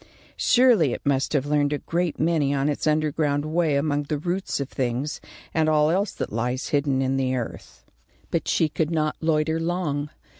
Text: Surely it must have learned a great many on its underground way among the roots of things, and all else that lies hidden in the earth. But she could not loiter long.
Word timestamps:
Surely 0.37 0.93
it 0.93 1.05
must 1.05 1.31
have 1.33 1.45
learned 1.45 1.71
a 1.71 1.77
great 1.77 2.19
many 2.19 2.55
on 2.55 2.69
its 2.69 2.87
underground 2.87 3.45
way 3.45 3.75
among 3.75 4.01
the 4.01 4.17
roots 4.17 4.59
of 4.59 4.67
things, 4.67 5.21
and 5.53 5.69
all 5.69 5.91
else 5.91 6.11
that 6.11 6.33
lies 6.33 6.69
hidden 6.69 7.03
in 7.03 7.17
the 7.17 7.35
earth. 7.35 7.85
But 8.31 8.47
she 8.47 8.67
could 8.67 8.89
not 8.89 9.15
loiter 9.21 9.59
long. 9.59 10.09